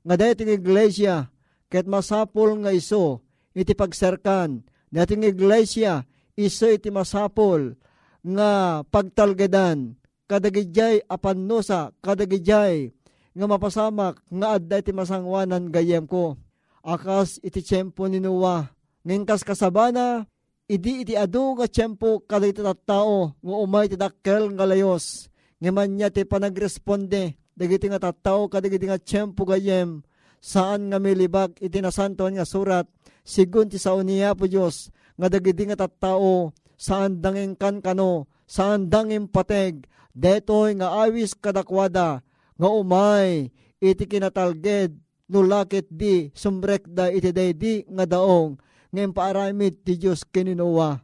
Nga 0.00 0.16
dating 0.16 0.64
iglesia, 0.64 1.28
ket 1.68 1.84
masapol 1.84 2.56
nga 2.64 2.72
iso, 2.72 3.20
iti 3.58 3.74
pagserkan, 3.74 4.62
dating 4.94 5.26
iglesia, 5.26 6.06
iso 6.38 6.70
iti 6.70 6.88
masapol, 6.94 7.74
nga 8.22 8.82
pagtalgedan, 8.86 9.98
kadagijay 10.30 11.02
apannusa, 11.10 11.90
kadagijay, 11.98 12.94
nga 13.34 13.46
mapasamak, 13.46 14.22
nga 14.30 14.46
adda 14.58 14.76
iti 14.82 14.92
masangwanan 14.94 15.70
gayem 15.70 16.06
ko. 16.06 16.38
Akas 16.82 17.42
iti 17.42 17.62
tiyempo 17.62 18.06
ni 18.06 18.22
Noah, 18.22 18.70
ngengkas 19.02 19.42
kasabana, 19.42 20.26
idi 20.68 21.02
iti 21.02 21.14
adu 21.16 21.56
nga 21.56 21.66
tiyempo 21.66 22.22
kadagiti 22.28 22.60
tattao 22.60 23.34
nga 23.40 23.56
umay 23.56 23.88
ti 23.88 23.96
dakkel 23.96 24.52
nga 24.54 24.68
layos. 24.68 25.32
Nga 25.58 25.70
man 25.74 25.90
niya 25.96 26.12
ti 26.12 26.22
panagresponde 26.22 27.34
dagiti 27.58 27.90
nga 27.90 27.98
tattao 27.98 28.46
kadagiti 28.46 28.86
nga 28.86 29.00
tiyempo 29.00 29.42
gayem 29.42 30.04
saan 30.38 30.90
nga 30.90 30.98
milibag 31.02 31.54
iti 31.58 31.82
nasantuan 31.82 32.38
nga 32.38 32.46
surat 32.46 32.86
sigun 33.26 33.68
ti 33.70 33.76
sao 33.76 34.00
niya 34.02 34.34
po 34.38 34.46
Diyos 34.46 34.90
nga 35.18 35.26
dagiti 35.30 35.66
nga 35.66 35.76
tattao 35.78 36.54
saan 36.78 37.18
dangeng 37.18 37.58
kan 37.58 37.82
kano 37.82 38.30
saan 38.46 38.86
dangeng 38.86 39.28
pateg 39.28 39.84
detoy 40.14 40.78
nga 40.78 41.04
awis 41.04 41.34
kadakwada 41.34 42.22
nga 42.58 42.68
umay 42.70 43.50
iti 43.82 44.04
kinatalged 44.06 44.94
nulakit 45.28 45.86
di 45.90 46.32
sumrekda 46.32 47.12
iti 47.12 47.30
daydi 47.34 47.84
nga 47.90 48.08
daong 48.08 48.58
ngayon 48.88 49.12
paaramid 49.12 49.84
ti 49.84 50.00
Diyos 50.00 50.24
kininowa. 50.24 50.96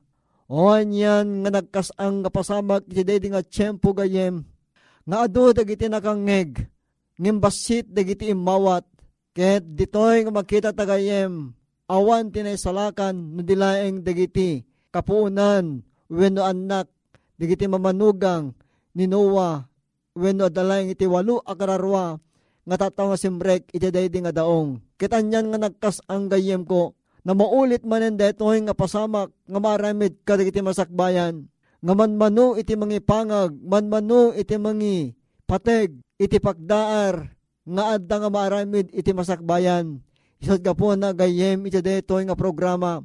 O 0.49 0.77
yan 0.77 1.44
nga 1.44 1.51
nagkasang 1.61 2.25
kapasamak 2.25 2.88
iti 2.88 3.05
daydi 3.05 3.33
nga 3.33 3.44
tiyempo 3.44 3.92
gayem. 3.92 4.44
Nga 5.05 5.16
adu 5.29 5.53
dagiti 5.53 5.88
nakangeg. 5.88 6.64
Ngem 7.20 7.38
basit 7.40 7.88
dagiti 7.88 8.33
imawat. 8.33 8.88
Ket 9.35 9.66
ditoy 9.66 10.23
nga 10.23 10.31
makita 10.31 10.70
tagayem. 10.70 11.51
Awan 11.90 12.31
tinay 12.31 12.55
salakan 12.55 13.35
no 13.35 13.42
dilaeng 13.42 14.01
dagiti 14.07 14.62
kapuunan 14.94 15.83
wenno 16.07 16.40
anak 16.47 16.88
dagiti 17.37 17.66
mamanugang 17.68 18.55
ni 18.94 19.05
Noah 19.11 19.66
wenno 20.14 20.47
adalayng 20.47 20.94
iti 20.94 21.05
walu 21.05 21.42
akararwa 21.42 22.16
nga 22.64 22.77
tataw 22.79 23.12
nga 23.12 23.18
simrek 23.18 23.68
iti 23.75 23.90
daydi 23.90 24.23
nga 24.23 24.31
daong. 24.33 24.79
Kitanyan 24.97 25.51
nga 25.51 25.59
nagkas 25.66 25.99
ang 26.07 26.31
gayem 26.31 26.62
ko 26.62 26.94
na 27.27 27.35
maulit 27.35 27.83
manen 27.83 28.14
detoy 28.14 28.62
nga 28.62 28.73
pasamak 28.73 29.35
nga 29.51 29.59
maramid 29.59 30.14
kadagiti 30.23 30.62
masakbayan 30.62 31.51
nga 31.83 31.92
manmano 31.92 32.55
iti 32.55 32.79
mangi 32.79 33.03
pangag 33.03 33.51
manmano 33.61 34.31
iti 34.33 34.57
mangi 34.57 35.11
pateg 35.44 36.01
iti 36.23 36.38
pagdaar 36.38 37.34
nga 37.64 37.96
adda 37.96 38.16
nga 38.20 38.31
maramid 38.31 38.92
iti 38.92 39.11
masakbayan 39.16 40.00
isat 40.40 40.61
ka 40.61 40.77
po 40.77 40.92
na 40.92 41.16
gayem 41.16 41.64
iti 41.64 41.81
detoy 41.81 42.29
nga 42.29 42.37
programa 42.37 43.00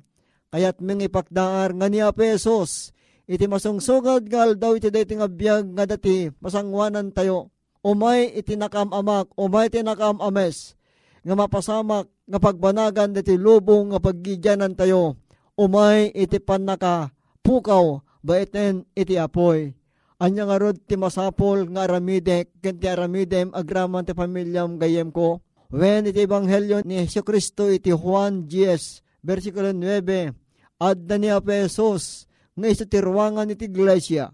kayat 0.51 0.83
mingi 0.83 1.07
pagdaar 1.07 1.71
nga 1.75 1.87
niya 1.87 2.11
pesos 2.11 2.91
iti 3.29 3.45
masungsugad 3.45 4.25
nga 4.25 4.49
daw 4.57 4.73
iti 4.73 4.89
dati 4.89 5.13
nga 5.13 5.29
biyag 5.29 5.77
nga 5.77 5.85
dati 5.85 6.33
masangwanan 6.41 7.13
tayo. 7.13 7.53
Umay 7.79 8.35
iti 8.35 8.59
nakamamak, 8.59 9.31
umay 9.39 9.71
iti 9.71 9.79
nakamames, 9.79 10.75
nga 11.23 11.31
mapasamak, 11.31 12.11
nga 12.27 12.39
pagbanagan 12.41 13.15
dati 13.15 13.39
lubong 13.39 13.95
nga 13.95 14.03
paggidyanan 14.03 14.75
tayo. 14.75 15.15
Umay 15.55 16.11
iti 16.11 16.43
panaka, 16.43 17.13
pukaw, 17.39 18.03
baiten 18.19 18.83
iti 18.97 19.15
apoy. 19.15 19.78
Anya 20.19 20.43
nga 20.51 20.59
rod 20.59 20.77
ti 20.83 20.99
masapol 20.99 21.63
nga 21.71 21.87
aramidek, 21.87 22.51
ken 22.59 22.75
ti 22.75 22.91
agraman 22.91 24.03
ti 24.03 24.11
pamilyam 24.11 24.75
gayem 24.75 25.15
ko. 25.15 25.39
When 25.71 26.11
iti 26.11 26.27
ebanghelyo 26.27 26.83
ni 26.83 26.99
Yesu 26.99 27.23
Kristo 27.23 27.71
iti 27.71 27.95
Juan 27.95 28.49
10, 28.51 29.23
versikulo 29.23 29.71
9, 29.71 30.35
Adda 30.79 31.15
ni 31.15 31.31
Apesos, 31.31 32.27
nga 32.51 32.67
iso 32.67 32.83
ti 32.83 32.99
ruangan 32.99 33.51
iti 33.51 33.71
iglesia. 33.71 34.27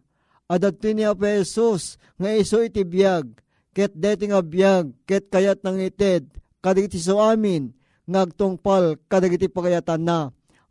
Adat 0.45 0.81
ni 0.93 1.05
Apesos, 1.05 2.01
nga 2.17 2.29
iso 2.33 2.61
iti 2.61 2.81
biyag, 2.81 3.29
ket 3.73 3.93
deti 3.93 4.29
nga 4.29 4.41
biyag, 4.41 4.93
ket 5.05 5.29
kayat 5.29 5.61
nang 5.61 5.81
ited, 5.81 6.25
kadagiti 6.61 6.97
so 7.01 7.21
amin, 7.21 7.73
ngagtungpal 8.09 8.97
kadagiti 9.09 9.49
pagayatan 9.49 10.01
na. 10.01 10.19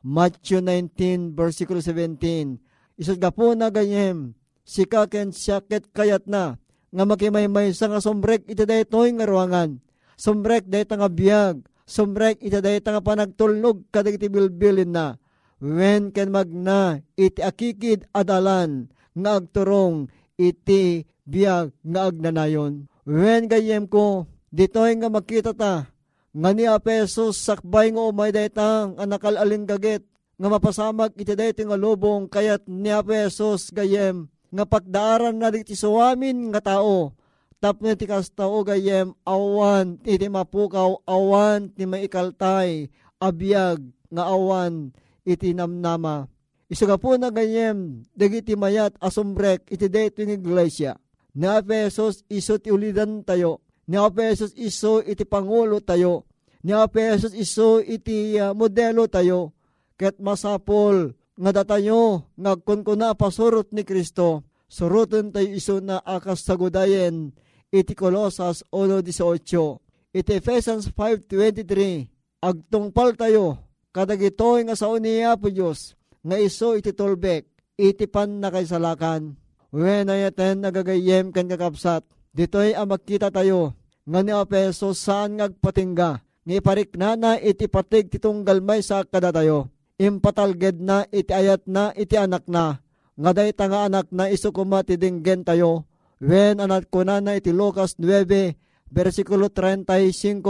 Matthew 0.05 0.63
19, 0.63 1.35
versikulo 1.35 1.83
17. 1.83 2.59
Isot 2.99 3.19
ga 3.19 3.35
po 3.35 3.51
na 3.59 3.71
ganyem, 3.71 4.37
sika 4.65 5.07
ken 5.07 5.31
siyaket 5.31 5.93
kayat 5.93 6.25
na, 6.27 6.57
nga 6.95 7.05
makimaymay 7.05 7.77
sa 7.77 7.91
nga 7.91 8.01
sombrek 8.01 8.49
iti 8.49 8.65
daytoy 8.65 9.13
nga 9.15 9.29
ruangan. 9.29 9.83
Sombrek 10.15 10.71
dayta 10.71 10.95
nga 10.95 11.11
biyag, 11.11 11.67
sombrek 11.85 12.39
iti 12.39 12.59
dayta 12.63 12.95
nga 12.95 13.03
panagtulnog 13.03 13.91
kadagiti 13.91 14.31
bilbilin 14.31 14.95
na. 14.95 15.19
When 15.59 16.15
ken 16.15 16.31
magna 16.31 17.03
iti 17.19 17.43
akikid 17.43 18.07
adalan 18.15 18.91
nga 19.15 19.39
agturong 19.39 20.11
iti 20.39 21.07
biyag 21.27 21.75
nga 21.83 22.01
agnanayon. 22.11 22.87
When 23.05 23.51
gayem 23.51 23.91
ko, 23.91 24.31
ditoy 24.55 24.97
nga 24.99 25.11
makita 25.11 25.53
ta, 25.53 25.91
nga 26.35 26.51
ni 26.51 26.67
Apesos 26.67 27.39
sakbay 27.43 27.95
nga 27.95 28.03
umay 28.07 28.31
daytang 28.31 28.99
anakal 28.99 29.35
alinggagit, 29.35 30.03
nga 30.35 30.49
mapasamag 30.51 31.15
iti 31.15 31.35
dayto 31.35 31.63
nga 31.63 31.79
lubong 31.79 32.27
kayat 32.31 32.67
ni 32.71 32.91
Apesos 32.91 33.71
gayem, 33.71 34.31
nga 34.55 34.65
pagdaaran 34.65 35.35
na 35.35 35.51
iti 35.51 35.75
suwamin 35.75 36.55
nga 36.55 36.63
tao, 36.63 37.11
tapno 37.59 37.91
ti 37.99 38.07
kastao 38.07 38.63
gayem 38.63 39.11
awan 39.27 39.99
iti 40.07 40.31
mapukaw 40.31 41.03
awan 41.03 41.75
ti 41.75 41.83
maikaltay 41.91 42.87
abiyag 43.19 43.83
nga 44.15 44.31
awan 44.31 44.95
iti 45.27 45.51
namnama. 45.51 46.31
Isuga 46.71 46.97
po 46.97 47.19
na 47.19 47.35
gayem 47.35 48.07
dagiti 48.15 48.55
mayat 48.55 48.95
asumbrek 49.03 49.67
iti 49.69 49.91
dayto 49.91 50.23
ng 50.23 50.39
iglesia. 50.39 50.95
Ni 51.35 51.51
Apesos 51.51 52.23
iso 52.31 52.63
ti 52.63 52.71
ulidan 52.71 53.27
tayo. 53.27 53.59
Ni 53.91 53.99
Apesos 53.99 54.55
iso 54.55 55.03
iti 55.03 55.27
pangulo 55.27 55.83
tayo. 55.83 56.31
Ni 56.63 56.71
Apesos 56.71 57.35
iso 57.35 57.83
iti 57.83 58.39
uh, 58.39 58.55
modelo 58.55 59.11
tayo. 59.11 59.51
Ket 59.99 60.23
masapol 60.23 61.13
nga 61.35 61.51
datayo 61.51 62.31
ngagkunkuna 62.39 63.19
pasurot 63.19 63.71
ni 63.75 63.83
Kristo. 63.83 64.47
Surutin 64.71 65.31
tayo 65.31 65.51
iso 65.55 65.79
na 65.79 66.03
akas 66.03 66.43
sagudayen 66.43 67.31
iti 67.71 67.95
Colosas 67.95 68.67
1.18. 68.71 70.15
Iti 70.15 70.33
Ephesians 70.39 70.91
5.23. 70.91 72.43
Agtungpal 72.43 73.19
tayo 73.19 73.59
kadagitoy 73.95 74.67
nga 74.67 74.75
sa 74.75 74.91
uniya 74.91 75.39
po 75.39 75.51
Diyos 75.51 75.95
nga 76.23 76.39
iso 76.39 76.75
iti 76.75 76.91
tolbek 76.91 77.47
iti 77.79 78.07
pan 78.07 78.39
na 78.39 78.51
kay 78.51 78.67
salakan. 78.67 79.35
When 79.75 80.07
ayaten 80.07 80.63
nagagayem 80.63 81.35
kan 81.35 81.51
kakapsat, 81.51 82.07
ditoy 82.31 82.79
ang 82.79 82.95
tayo 82.95 83.75
nga 84.07 84.21
ni 84.23 84.31
Apeso 84.31 84.95
saan 84.95 85.43
ngagpatingga 85.43 86.23
ni 86.47 86.61
parikna 86.63 87.19
na 87.19 87.35
iti 87.41 87.67
patig 87.67 88.13
titong 88.13 88.47
galmay 88.47 88.85
sa 88.85 89.03
kada 89.03 89.35
tayo. 89.35 89.74
Impatalged 90.01 90.83
na 90.83 91.07
iti 91.15 91.31
ayat 91.31 91.71
na 91.71 91.95
iti 91.95 92.19
anak 92.19 92.51
na 92.51 92.83
nga 93.15 93.31
day 93.31 93.55
nga 93.55 93.87
anak 93.87 94.11
na 94.11 94.27
iso 94.27 94.51
kumati 94.51 94.99
dinggen 94.99 95.47
tayo. 95.47 95.87
When 96.19 96.59
anak 96.59 96.91
ko 96.91 97.07
na 97.07 97.23
na 97.23 97.39
iti 97.39 97.55
Lucas 97.55 97.95
9, 98.03 98.59
versikulo 98.91 99.51
35, 99.51 100.43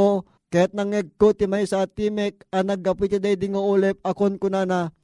Ket 0.55 0.71
nangegko 0.71 1.35
ti 1.35 1.51
may 1.51 1.67
sa 1.67 1.83
timek 1.83 2.47
ang 2.55 2.71
naggapit 2.71 3.11
ti 3.11 3.19
day 3.19 3.35
dingo 3.35 3.59
ulep 3.59 3.99
akon 4.07 4.39
kunana. 4.39 4.95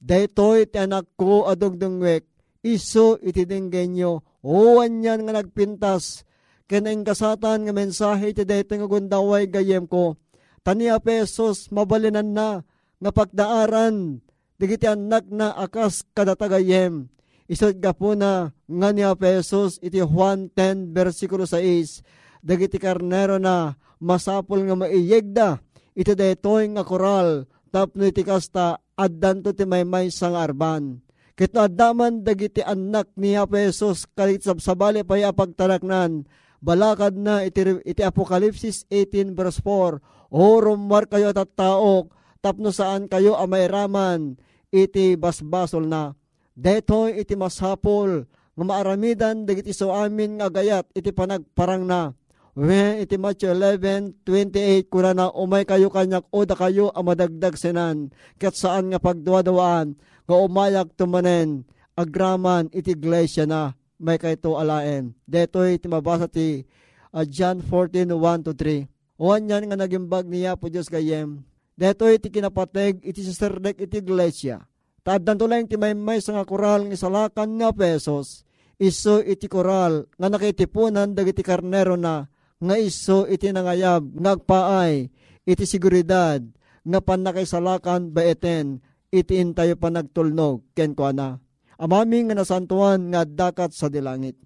Daytoy 0.00 0.64
ti 0.64 0.80
anak 0.80 1.12
ko 1.12 1.44
adugdungwek. 1.44 2.24
Iso 2.64 3.20
iti 3.20 3.44
dinggenyo. 3.44 4.24
Uwan 4.40 5.04
yan 5.04 5.28
nga 5.28 5.36
nagpintas. 5.36 6.24
Kanaing 6.64 7.04
kasatan 7.04 7.68
nga 7.68 7.72
mensahe 7.76 8.32
ti 8.32 8.48
daytoy 8.48 8.80
nga 8.80 8.88
gundaway 8.88 9.44
gayem 9.44 9.84
ko. 9.84 10.16
Tani 10.64 10.88
pesos 11.04 11.68
mabalinan 11.68 12.32
na 12.32 12.64
nga 13.00 13.10
pagdaaran. 13.10 14.20
Digiti 14.54 14.86
anak 14.86 15.26
na 15.28 15.50
akas 15.50 16.06
kadatagayem. 16.14 17.10
Isod 17.44 17.76
ka 17.82 17.92
po 17.92 18.16
na 18.16 18.54
nga 18.64 18.88
ni 18.94 19.04
pesos 19.20 19.76
iti 19.84 20.00
Juan 20.00 20.48
10 20.54 20.94
versikulo 20.94 21.44
6. 21.44 22.00
Dagiti 22.40 22.80
karnero 22.80 23.36
na 23.36 23.76
masapol 24.00 24.64
nga 24.64 24.76
maiyegda 24.76 25.48
iti 25.92 26.12
daytoy 26.12 26.72
nga 26.72 26.82
koral 26.84 27.46
tapno 27.68 28.06
iti 28.06 28.22
kasta 28.22 28.78
addanto 28.94 29.50
ti 29.52 29.66
maymay 29.66 30.08
sang 30.08 30.38
arban. 30.38 31.02
Kito 31.34 31.58
addaman 31.58 32.22
dagiti 32.22 32.62
anak 32.62 33.10
ni 33.18 33.34
Apesos 33.34 34.06
kalit 34.14 34.46
sabsabali 34.46 35.02
pa 35.02 35.18
pagtaraknan 35.34 36.22
balakad 36.62 37.18
na 37.18 37.42
iti, 37.42 37.60
iti 37.82 38.00
Apokalipsis 38.06 38.86
18 38.88 39.34
verse 39.34 39.58
4 39.60 39.98
O 40.30 40.62
rumar 40.62 41.10
kayo 41.10 41.34
at 41.34 41.50
taok 41.58 42.14
tapno 42.44 42.68
saan 42.68 43.08
kayo 43.08 43.40
amayraman 43.40 44.36
iti 44.68 45.16
basbasol 45.16 45.88
na. 45.88 46.12
Detoy 46.52 47.16
iti 47.16 47.32
masapol 47.32 48.28
nga 48.52 48.64
maaramidan 48.68 49.48
dagiti 49.48 49.72
so 49.72 49.96
amin 49.96 50.36
nga 50.36 50.52
gayat 50.52 50.84
iti 50.92 51.08
panagparang 51.08 51.88
na 51.88 52.12
When 52.54 53.02
iti 53.02 53.18
Matthew 53.18 53.50
11:28 53.50 54.86
kuna 54.86 55.10
na 55.10 55.26
umay 55.34 55.66
kayo 55.66 55.90
kanyak 55.90 56.22
oda 56.30 56.54
kayo 56.54 56.94
ang 56.94 57.10
madagdag 57.10 57.58
senan 57.58 58.14
ket 58.38 58.54
saan 58.54 58.94
nga 58.94 59.02
pagduwa-duwaan 59.02 59.98
nga 59.98 60.36
umayak 60.38 60.94
tumanen 60.94 61.66
agraman 61.98 62.70
iti 62.70 62.94
iglesia 62.94 63.42
na 63.42 63.74
may 63.98 64.22
kayto 64.22 64.54
alaen. 64.54 65.18
Detoy 65.26 65.82
iti 65.82 65.90
mabasa 65.90 66.30
ti 66.30 66.62
uh, 67.10 67.26
John 67.26 67.58
14:1 67.58 68.46
to 68.46 68.54
3. 68.54 68.86
Uwan 69.18 69.50
yan 69.50 69.66
nga 69.66 69.74
nagimbag 69.74 70.30
niya 70.30 70.54
po 70.54 70.70
Diyos 70.70 70.86
kayem. 70.86 71.42
Detoy 71.74 72.22
iti 72.22 72.30
kinapateg 72.30 73.02
iti 73.02 73.26
siserdek 73.26 73.82
iti 73.82 73.98
iglesia. 73.98 74.62
Taddan 75.02 75.36
to 75.36 75.50
lang 75.50 75.66
iti 75.66 75.74
may 75.74 75.92
may 75.92 76.22
sa 76.22 76.38
nga 76.38 76.46
koral 76.46 76.86
nga 76.86 76.96
salakan 76.96 77.58
nga 77.58 77.74
pesos. 77.74 78.46
Iso 78.78 79.18
iti 79.18 79.50
koral 79.50 80.06
nga 80.14 80.30
nakitipunan 80.30 81.12
dagiti 81.14 81.42
karnero 81.42 81.98
na 81.98 82.30
nga 82.62 82.74
iso 82.78 83.26
iti 83.26 83.50
nangayab 83.50 84.06
nagpaay 84.14 85.10
iti 85.44 85.64
seguridad 85.66 86.40
nga 86.86 86.98
panakisalakan 87.02 88.14
baeten 88.14 88.78
iti 89.10 89.42
intayo 89.42 89.74
pa 89.74 89.90
nagtulnog 89.90 90.62
ken 90.78 90.94
ko 90.94 91.10
na. 91.10 91.42
Amami 91.74 92.30
nga 92.30 92.38
nasantuan 92.38 93.10
nga 93.10 93.26
dakat 93.26 93.74
sa 93.74 93.90
dilangit. 93.90 94.38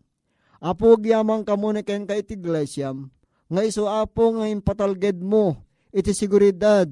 Apo 0.64 0.97
gyamang 0.97 1.45
kamuna 1.45 1.85
ken 1.85 2.09
ka 2.09 2.17
iti 2.17 2.41
iglesyam 2.41 3.12
nga 3.53 3.62
iso 3.62 3.85
apo 3.85 4.33
nga 4.41 4.49
impatalged 4.49 5.21
mo 5.21 5.61
iti 5.93 6.12
seguridad 6.17 6.88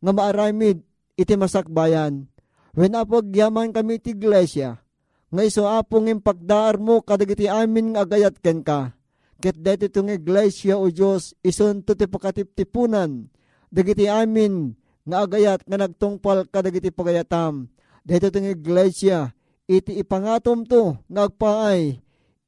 nga 0.00 0.12
maaramid 0.12 0.80
iti 1.14 1.34
masakbayan. 1.36 2.24
When 2.74 2.96
apo 2.96 3.20
gyamang 3.20 3.76
kami 3.76 4.00
iti 4.00 4.16
iglesia 4.16 4.80
nga 5.30 5.42
iso 5.46 5.68
apo 5.68 6.02
nga 6.02 6.10
impagdaar 6.10 6.80
mo 6.80 7.04
kadagiti 7.04 7.46
amin 7.46 7.94
nga 7.94 8.02
agayat 8.02 8.40
ken 8.42 8.66
ka 8.66 8.98
Ket 9.40 9.56
deti 9.56 9.88
itong 9.88 10.12
iglesia 10.12 10.76
o 10.76 10.92
Diyos, 10.92 11.32
ison 11.40 11.80
to 11.80 11.96
ti 11.96 12.04
pakatiptipunan, 12.04 13.32
dagiti 13.72 14.04
amin, 14.04 14.76
nga 15.08 15.24
agayat 15.24 15.64
nga 15.64 15.80
nagtungpal 15.80 16.44
kadagiti 16.52 16.92
pagayatam. 16.92 17.72
Deti 18.04 18.28
itong 18.28 18.52
iglesia, 18.52 19.32
iti 19.64 19.96
ipangatom 19.96 20.68
to, 20.68 21.00
nga 21.08 21.24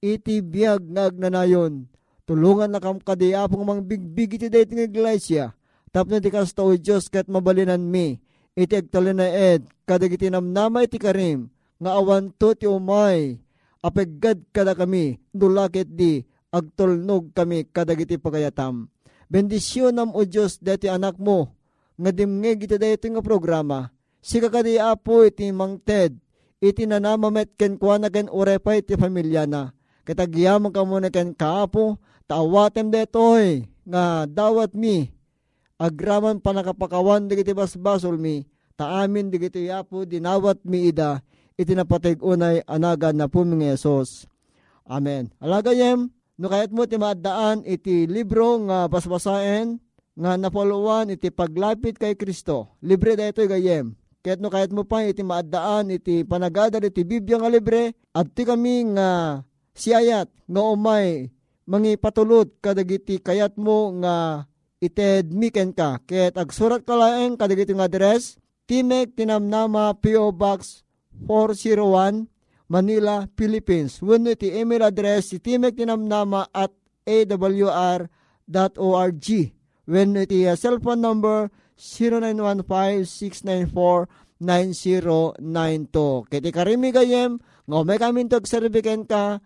iti 0.05 0.45
biyag 0.45 0.85
nga 0.93 1.09
agnanayon. 1.09 1.89
Tulungan 2.29 2.69
na 2.69 2.77
kam 2.77 3.01
kadiyapong 3.01 3.65
mang 3.65 3.81
bigbig 3.89 4.37
iti 4.37 4.53
deti 4.53 4.77
ng 4.77 4.93
iglesia. 4.93 5.57
Tapno 5.93 6.17
ti 6.25 6.33
kasta 6.33 6.65
o 6.65 6.73
Diyos 6.73 7.13
kat 7.13 7.29
mabalinan 7.29 7.85
mi, 7.85 8.17
iti 8.57 8.81
agtali 8.81 9.13
na 9.13 9.29
ed, 9.29 9.69
kadagiti 9.85 10.33
namnama 10.33 10.89
iti 10.89 10.97
karim, 10.97 11.53
nga 11.77 12.01
awan 12.01 12.33
to 12.33 12.57
ti 12.57 12.65
umay, 12.65 13.37
apeggad 13.85 14.41
kada 14.57 14.73
kami, 14.73 15.21
dulakit 15.37 15.93
di, 15.93 16.25
agtulnog 16.49 17.37
kami 17.37 17.69
kadagiti 17.69 18.17
pagayatam. 18.17 18.89
Bendisyon 19.29 19.93
nam 19.93 20.17
o 20.17 20.25
Diyos 20.25 20.57
dati 20.65 20.89
anak 20.89 21.21
mo, 21.21 21.53
nga 22.01 22.09
dimngeg 22.09 22.65
iti 22.65 22.81
dayto 22.81 23.13
nga 23.13 23.21
programa, 23.21 23.93
sika 24.25 24.49
kadi 24.49 24.81
apo 24.81 25.29
iti 25.29 25.53
mangted, 25.53 26.17
iti 26.57 26.89
nanamamet 26.89 27.53
ken 27.61 27.77
kwa 27.77 28.01
na 28.01 28.09
ken 28.09 28.33
urepay 28.33 28.81
ti 28.81 28.97
pamilya 28.97 29.45
na. 29.45 29.77
Katagyaman 30.09 30.73
ka 30.73 30.89
muna 30.89 31.13
ken 31.13 31.37
kaapo, 31.37 32.01
taawatem 32.25 32.89
detoy 32.89 33.69
nga 33.85 34.25
dawat 34.25 34.73
mi 34.73 35.21
agraman 35.81 36.41
panakapakawan 36.43 37.29
digiti 37.29 37.57
basbasol 37.57 38.17
mi 38.17 38.45
taamin 38.77 39.29
digiti 39.29 39.69
yapo 39.69 40.05
dinawat 40.09 40.61
mi 40.65 40.91
ida 40.91 41.21
iti 41.57 41.73
napateg 41.77 42.21
unay 42.25 42.65
anaga 42.67 43.13
na 43.13 43.29
puming 43.29 43.69
Yesus. 43.69 44.27
Amen. 44.83 45.31
Alagayem, 45.39 46.11
no 46.37 46.47
kayat 46.51 46.75
mo 46.75 46.89
ti 46.89 46.99
maadaan 46.99 47.63
iti 47.63 48.09
libro 48.11 48.59
nga 48.67 48.91
basbasaen 48.91 49.79
nga 50.19 50.37
napoluan 50.37 51.13
iti 51.13 51.31
paglapit 51.31 51.97
kay 51.97 52.19
Kristo. 52.19 52.77
Libre 52.83 53.17
da 53.17 53.31
ito 53.31 53.41
gayem. 53.47 53.95
Kahit 54.23 54.39
no 54.39 54.51
kahit 54.51 54.71
mo 54.71 54.87
pa 54.87 55.03
iti 55.03 55.23
maadaan 55.23 55.91
iti 55.95 56.23
panagadal 56.23 56.83
iti 56.83 57.03
Biblia 57.03 57.43
nga 57.43 57.51
libre 57.51 57.95
at 58.15 58.31
ti 58.31 58.47
kami 58.47 58.95
nga 58.95 59.43
siyayat 59.75 60.31
nga 60.47 60.63
umay 60.63 61.33
mangi 61.67 61.99
patulot 61.99 62.51
kadagiti 62.63 63.19
kayat 63.19 63.59
mo 63.59 63.91
nga 64.03 64.47
ited 64.83 65.31
miken 65.31 65.71
ka. 65.71 66.03
Ket 66.03 66.35
agsurat 66.35 66.83
ka 66.83 66.99
laeng 66.99 67.39
kadagiti 67.39 67.71
nga 67.71 67.87
address, 67.87 68.35
Timek 68.67 69.15
Tinamnama 69.15 69.95
P.O. 70.03 70.35
Box 70.35 70.83
401, 71.31 72.27
Manila, 72.67 73.31
Philippines. 73.39 74.03
Wenno 74.03 74.35
iti 74.35 74.51
email 74.51 74.83
address 74.83 75.31
si 75.31 75.39
Timek 75.39 75.79
Tinamnama 75.79 76.51
at 76.51 76.75
awr.org. 77.07 78.09
Wenno 79.87 80.19
iti 80.27 80.47
uh, 80.51 80.59
cellphone 80.59 80.99
number 80.99 81.47
0915-694-9092. 84.43 86.31
Kiti 86.31 86.51
karimi 86.55 86.91
gayem, 86.95 87.39
ngomay 87.67 87.99
kami 87.99 88.27
tog 88.31 88.47
ka, 89.07 89.43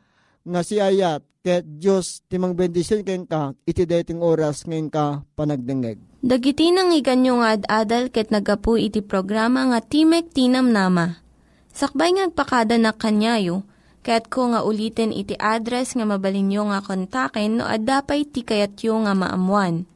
nga 0.47 0.63
si 0.63 0.79
ayat 0.79 1.27
ket 1.47 1.63
Dios 1.67 2.27
timang 2.27 2.59
bendisyon 2.59 3.07
ken 3.07 3.23
ka 3.23 3.55
iti 3.67 3.87
dating 3.87 4.19
oras 4.19 4.67
ngayon 4.67 4.91
ka 4.91 5.23
panagdengeg. 5.39 5.99
Dagiti 6.23 6.75
nang 6.75 6.91
iganyo 6.91 7.39
nga 7.39 7.55
ad-adal 7.55 8.11
ket 8.11 8.35
nagapu 8.35 8.75
iti 8.75 8.99
programa 8.99 9.63
nga 9.71 9.79
Timek 9.79 10.31
Tinam 10.35 10.75
Nama. 10.75 11.23
Sakbay 11.71 12.19
ngagpakada 12.19 12.81
na 12.81 12.91
kanyayo, 12.91 13.63
ket 14.03 14.27
ko 14.27 14.51
nga 14.51 14.67
ulitin 14.67 15.15
iti 15.15 15.39
address 15.39 15.95
nga 15.95 16.03
mabalinyo 16.03 16.73
nga 16.73 16.83
kontaken 16.83 17.63
no 17.63 17.65
ad-dapay 17.67 18.27
tikayatyo 18.27 19.07
nga 19.07 19.15
maamuan. 19.15 19.87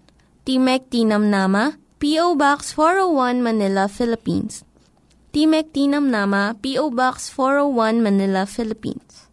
Timek 0.46 0.86
Tinam 0.86 1.30
Nama, 1.30 1.78
P.O. 2.02 2.34
Box 2.34 2.74
401 2.78 3.38
Manila, 3.42 3.86
Philippines. 3.86 4.66
Timek 5.30 5.70
Tinam 5.70 6.10
Nama, 6.10 6.58
P.O. 6.58 6.90
Box 6.90 7.30
401 7.34 8.02
Manila, 8.02 8.46
Philippines. 8.50 9.29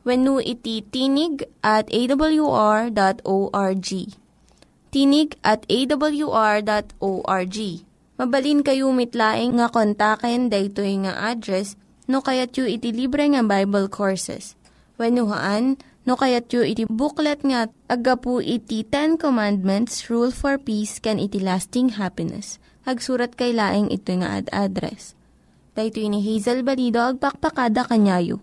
When 0.00 0.24
iti 0.24 0.80
tinig 0.88 1.44
at 1.60 1.92
awr.org. 1.92 2.90
Tinig 4.90 5.30
at 5.44 5.60
awr.org. 5.68 7.58
Mabalin 8.20 8.60
kayo 8.60 8.92
mitlaing 8.92 9.56
nga 9.60 9.68
kontaken 9.72 10.52
daytoy 10.52 11.04
nga 11.04 11.12
address 11.32 11.76
no 12.04 12.20
kayat 12.20 12.52
yu 12.56 12.68
iti 12.68 12.92
libre 12.92 13.24
nga 13.28 13.40
Bible 13.44 13.88
Courses. 13.88 14.56
When 15.00 15.16
haan, 15.16 15.80
no 16.04 16.16
kayat 16.16 16.52
yu 16.52 16.64
iti 16.64 16.84
booklet 16.88 17.40
nga 17.44 17.72
agapu 17.88 18.44
iti 18.44 18.84
Ten 18.84 19.16
Commandments, 19.16 20.08
Rule 20.12 20.32
for 20.32 20.60
Peace, 20.60 21.00
can 21.00 21.16
iti 21.16 21.40
lasting 21.40 21.96
happiness. 21.96 22.60
Hagsurat 22.84 23.36
kay 23.36 23.52
laing 23.56 23.88
ito 23.92 24.12
nga 24.20 24.40
ad 24.40 24.48
address. 24.52 25.16
Daytoy 25.76 26.08
ni 26.12 26.20
Hazel 26.24 26.64
Balido 26.64 27.00
agpakpakada 27.00 27.86
kanyayo 27.88 28.42